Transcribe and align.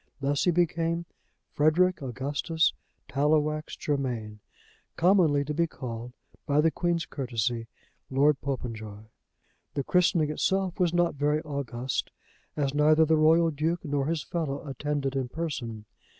Thus 0.19 0.45
he 0.45 0.49
became 0.49 1.05
Frederic 1.51 2.01
Augustus 2.01 2.73
Tallowax 3.07 3.75
Germain, 3.77 4.39
commonly 4.95 5.45
to 5.45 5.53
be 5.53 5.67
called, 5.67 6.13
by 6.47 6.59
the 6.59 6.71
Queen's 6.71 7.05
courtesy, 7.05 7.67
Lord 8.09 8.41
Popenjoy. 8.41 9.03
The 9.75 9.83
christening 9.83 10.31
itself 10.31 10.79
was 10.79 10.91
not 10.91 11.13
very 11.13 11.41
august, 11.43 12.09
as 12.57 12.73
neither 12.73 13.05
the 13.05 13.15
Royal 13.15 13.51
Duke 13.51 13.85
nor 13.85 14.07
his 14.07 14.23
fellow 14.23 14.65
attended 14.67 15.15
in 15.15 15.29
person. 15.29 15.85